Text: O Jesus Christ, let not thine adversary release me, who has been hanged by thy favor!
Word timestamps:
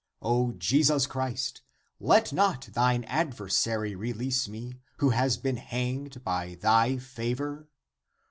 O 0.23 0.53
Jesus 0.53 1.05
Christ, 1.05 1.61
let 1.99 2.33
not 2.33 2.69
thine 2.73 3.03
adversary 3.03 3.93
release 3.95 4.47
me, 4.49 4.79
who 4.97 5.11
has 5.11 5.37
been 5.37 5.57
hanged 5.57 6.23
by 6.23 6.55
thy 6.55 6.97
favor! 6.97 7.69